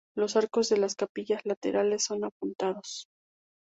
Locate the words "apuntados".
2.25-3.05